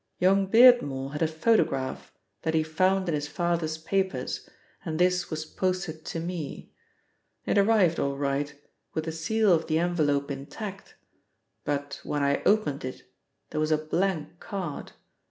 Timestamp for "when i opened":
12.03-12.83